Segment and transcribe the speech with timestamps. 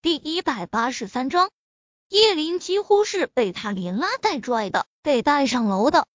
[0.00, 1.50] 第一百八十三章，
[2.08, 6.06] 叶林几乎是被他连拉带拽的给带上楼的。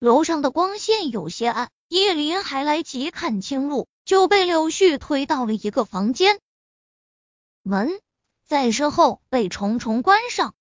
[0.00, 6.40] 楼上的光线有些暗，叶林还来及看清路，就被柳絮推到了一个房间。
[7.62, 8.00] 门
[8.44, 10.52] 在身后被重重关上。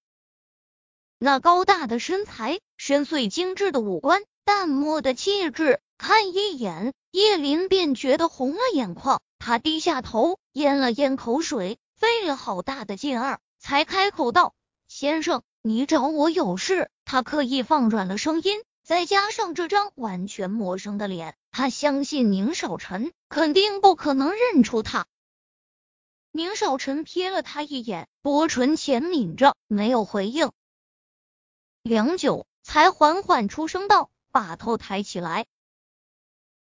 [1.18, 9.24] 那高大的身材，深邃精致的五官，淡漠的气质，看一眼叶林便觉得红了眼眶。
[9.40, 11.80] 他低下头，咽了咽口水。
[12.06, 14.54] 费了好大的劲儿，才开口道
[14.88, 25.08] ：“先生，你找我有事？”他刻意放软了声音，再加上这张完全陌生的脸，他相信宁少臣肯定不可能认出他。
[26.32, 30.52] 宁少臣瞥了他一眼，薄唇浅抿着，没有回应。
[31.82, 35.48] 良久，才缓缓出声道：“把头抬起来。”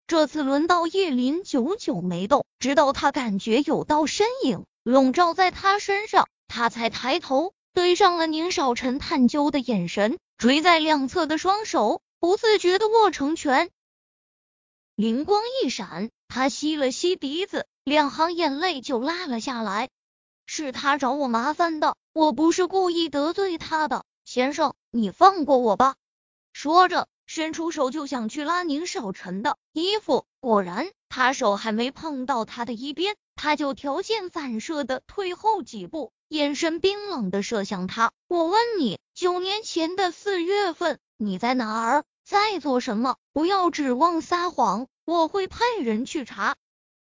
[0.07, 4.65] 这次轮到叶林久久没动，直到他感觉有道身影。
[4.83, 13.71] 笼罩在他身上，他才抬头对上了宁少臣探究的眼神，垂在两侧的双手不自觉的握成拳。
[14.97, 19.89] 灵光一闪，他吸了吸鼻子，两行眼泪就落了下来。
[20.47, 25.95] 是他找我麻烦的，我不是故意得罪他的，先生，你放过我吧。
[26.53, 33.17] 说着，伸出手就想去拉宁少臣的衣服，果然，他手还没碰到他的衣边。
[33.37, 38.13] 他就条件反射的退后几步，眼神冰冷的射向他。
[38.29, 43.17] 我问你，九年前的四月份你在哪儿，在做什么？
[43.33, 46.57] 不要指望撒谎，我会派人去查。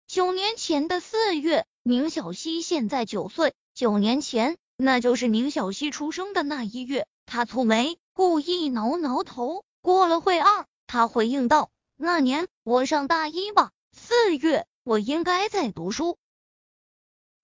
[0.07, 7.07] 九年前的四月，宁小溪现在九岁，九年前那就是宁小溪出生的那一月。
[7.27, 9.67] 他蹙眉，故意挠挠头。
[9.85, 16.17] 过了会儿，他回应道：“那年我上大一吧，四月我应该在读书。”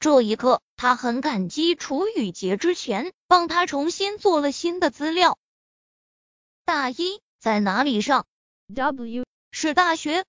[0.00, 5.36] 这一刻，他很感激楚雨洁之前帮他重新做了新的资料。
[6.64, 8.24] 大一在哪里上
[8.74, 10.24] ？W 是大学。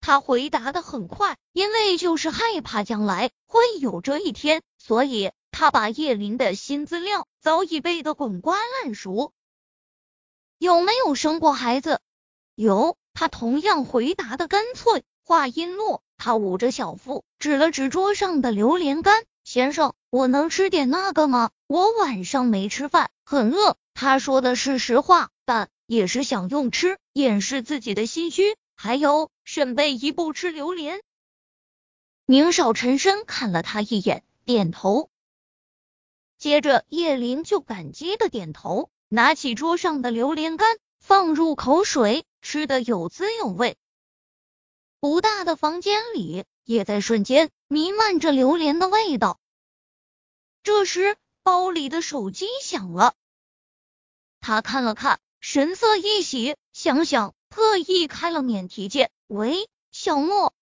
[0.00, 9.32] 他回答的很快，因为就是害怕将来会有这一天，所以他把叶林的新资料早已背得滚瓜烂熟。
[10.60, 12.00] 有没有生过孩子？
[12.54, 12.98] 有。
[13.14, 15.04] 他同样回答的干脆。
[15.24, 16.02] 话音落。
[16.18, 19.24] 他捂着小腹，指了指桌上的榴莲干。
[19.42, 21.50] 先生，我能吃点那个吗？
[21.66, 23.78] 我晚上没吃饭，很饿。
[23.94, 28.54] 他说的是实话，但也是想用吃掩饰自己的心虚。
[28.76, 31.00] 还有，沈贝一不吃榴莲。
[32.26, 35.08] 宁少臣深看了他一眼，点头。
[36.36, 43.76] 接着叶林就感激的点头，拿起桌上的榴莲干，放入口水，吃的有滋有味。
[45.00, 49.40] 不大的房间里，也在瞬间弥漫着榴莲的味道。
[50.62, 53.14] 这时，包里的手机响了，
[54.38, 60.54] 他看了看，神色一喜，想想，特意开了免提键：“喂，小莫，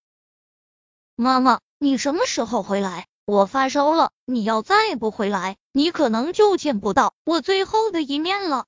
[1.16, 3.07] 妈妈，你什么时候回来？
[3.30, 8.64] 我发烧了，你要再不回来，你可能就见不到我最后的一面了。”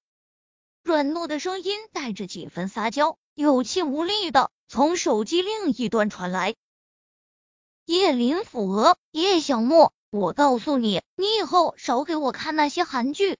[0.84, 4.50] 软糯的声音带着几分撒娇，有气无力的。
[4.68, 6.56] 从手机另一端传来，
[7.86, 13.38] 叶林抚额，叶小莫，我告诉你，你以后少给我看那些韩剧。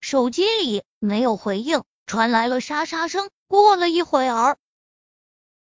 [0.00, 3.28] 手机里没有回应，传来了沙沙声。
[3.48, 4.56] 过了一会儿，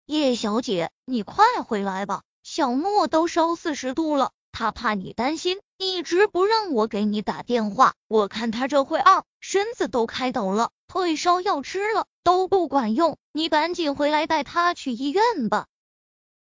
[0.04, 7.94] 叶小姐，你快回来吧，小莫都烧四十度了，他怕你担心，一直不让我给你打电话。
[8.08, 10.70] 我看他这会儿身子都开抖了。
[10.86, 15.66] 退烧药吃了都不管用，你赶紧回来带他去医院吧。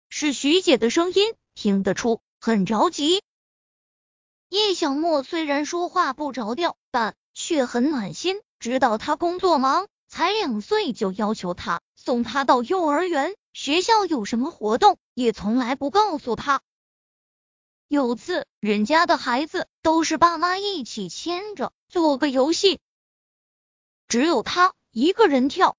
[0.08, 3.22] 是徐姐的声音，听得出很着急。
[4.48, 8.38] 叶小莫虽然说话不着调，但却很暖心。
[8.60, 16.62] 知道他工作忙，才两岁就要求他送他到幼儿园，学校有什么活动也从来不告诉他。
[17.88, 22.80] 有次人家的孩子都是爸妈一起牵着做个游戏。
[24.08, 25.78] 只有他一个人跳。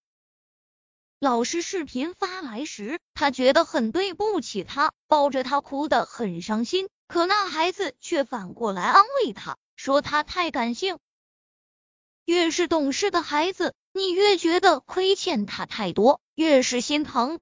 [1.19, 6.89] 老师视频发来时，他觉得很对不起他，抱着他哭得很伤心。
[7.09, 10.99] 可那孩子却反过来安慰他，说他太感性。
[12.25, 17.41] 越是懂事的孩子，你越觉得亏欠他太多，越是心疼。